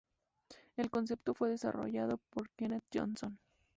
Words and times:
El 0.77 0.89
concepto 0.89 1.35
fue 1.35 1.51
desarrollado 1.51 2.17
por 2.31 2.49
Kenneth 2.57 2.85
Johnson. 2.91 3.37